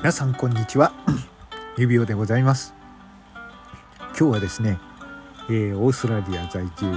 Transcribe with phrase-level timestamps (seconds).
[0.00, 0.92] 皆さんこんにちは
[1.76, 2.72] 指輪でございます
[4.16, 4.78] 今日はですね、
[5.50, 6.96] えー、オーストラリア在住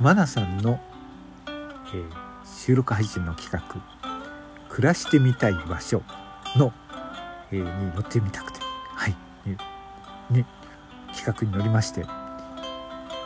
[0.00, 0.80] マナさんの、
[1.46, 2.04] えー、
[2.64, 3.82] 収録配信の企画
[4.74, 6.02] 「暮らしてみたい場所
[6.56, 6.72] の」
[7.52, 8.60] えー、に乗ってみたくて
[8.94, 9.14] はい
[10.30, 10.46] ね
[11.14, 12.06] 企画に乗りまして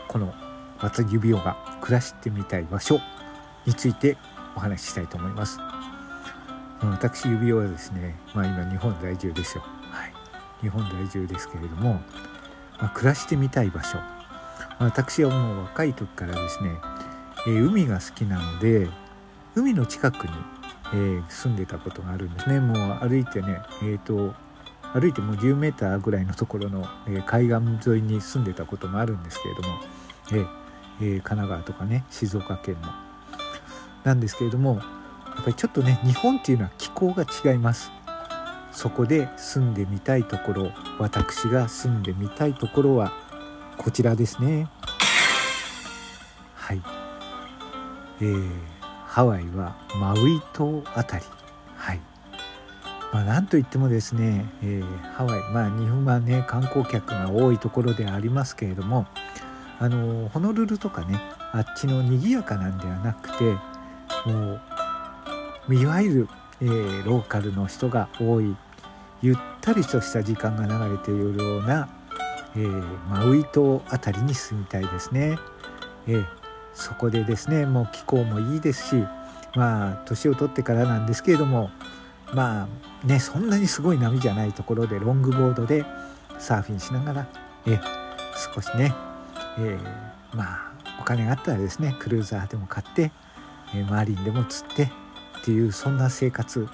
[0.08, 0.34] この
[0.82, 3.00] 松指輪が暮らしてみたい場所
[3.64, 4.18] について
[4.56, 5.60] お話ししたいと思います。
[6.90, 10.12] 私指輪はですね、まあ、今日本在住ですよ、はい、
[10.60, 11.94] 日本在住ですけれども、
[12.78, 13.98] まあ、暮らしてみたい場所、
[14.78, 16.70] 私はもう若い時からですね、
[17.46, 18.88] えー、海が好きなので
[19.54, 20.32] 海の近くに、
[20.94, 22.58] えー、住んでたことがあるんですね。
[22.58, 24.34] もう歩いてねえーと、
[24.92, 29.68] 歩いてもう10メーターぐらいのところの、えー、海岸沿いに住んでたこともあるんですけれども、
[30.32, 30.46] えー
[31.00, 32.88] えー、神奈川とかね静岡県の
[34.04, 34.80] なんですけれども
[35.40, 37.90] っぱりちょっとね日本っていうのは気候が違います。
[38.70, 43.12] そこで住んでみたいところ私が住んでみたいところは
[43.76, 44.68] こちらですね。
[46.54, 46.82] はい。
[48.20, 48.50] えー、
[49.06, 51.24] ハワイはマウイ島あたり。
[51.76, 52.00] はい。
[53.12, 59.06] まあなんといってもですね、えー、ハワイまあ日本はね観光客が多いところではありますけれども
[59.78, 61.20] あのホノルルとかね
[61.52, 63.56] あっちの賑やかなんではなくて
[64.24, 64.60] もう
[65.70, 66.28] いわゆる、
[66.60, 68.56] えー、ローカルの人が多い。
[69.22, 71.88] ゆったりとした時間が流れているような、
[72.56, 75.38] えー、マウイ島あたりに住みたいですね、
[76.08, 76.26] えー、
[76.74, 79.04] そこでですねもう気候もいいですし
[79.54, 81.70] まあ年を取ってからなんですけれども
[82.34, 82.68] ま
[83.04, 85.84] あねそんなにすごい波じゃないところでロングボードで
[86.38, 87.28] サーフィンしながら、
[87.68, 87.78] え
[88.54, 88.92] 少しね、
[89.60, 89.78] え、
[90.34, 93.12] まあお金があったらですねクルーザーでも買って、
[93.72, 94.90] えマリンでも釣って
[95.42, 96.68] っていうそんな生活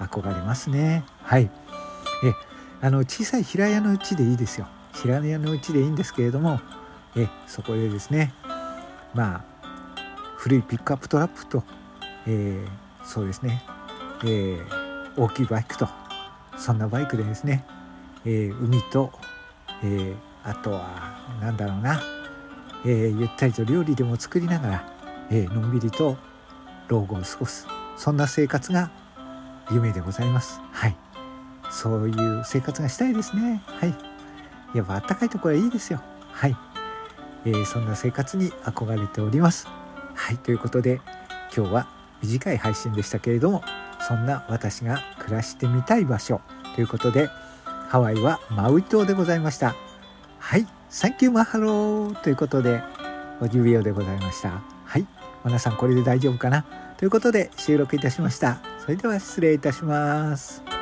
[0.00, 1.04] 憧れますね。
[1.22, 1.50] はい。
[2.24, 2.34] え
[2.80, 4.66] あの小さい平屋のうちでいいですよ。
[4.92, 6.60] 平屋のうちでいいんですけれども
[7.16, 8.32] えそこでですね
[9.14, 9.44] まあ
[10.36, 11.62] 古いピックアップトラップと、
[12.26, 13.62] えー、そうですね、
[14.24, 14.66] えー、
[15.16, 15.88] 大きいバイクと
[16.58, 17.64] そんなバイクでですね、
[18.24, 19.10] えー、海と、
[19.82, 20.14] え、
[20.44, 22.00] あとは何だろうな、
[22.84, 24.92] え、ゆったりと料理でも作りながら、
[25.30, 26.16] え、のんびりと
[26.88, 27.66] 老後を過ごす。
[27.96, 28.90] そんな生活が
[29.70, 30.60] 夢でございます。
[30.72, 30.96] はい。
[31.70, 33.62] そういう生活がしたいですね。
[33.66, 33.94] はい。
[34.74, 36.00] やっぱあったかいところはいいですよ。
[36.32, 36.56] はい、
[37.44, 39.68] えー、そんな生活に憧れております。
[40.14, 40.38] はい。
[40.38, 41.00] ということで
[41.56, 41.86] 今日は
[42.22, 43.62] 短い配信でしたけれども
[44.06, 46.40] そんな私が暮らしてみたい場所。
[46.74, 47.30] ということで
[47.88, 49.74] ハワイはマウイ島でございました。
[50.38, 50.66] はい。
[50.90, 52.22] Thank you mahalo。
[52.22, 52.82] ということで
[53.40, 54.60] おじびオでございました。
[54.84, 55.06] はい。
[55.44, 56.64] 皆さんこれで大丈夫かな？
[57.04, 58.60] いうことで収録いたしました。
[58.80, 60.73] それでは失礼いたします。